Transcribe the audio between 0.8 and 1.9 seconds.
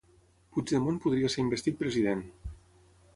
podria ser investit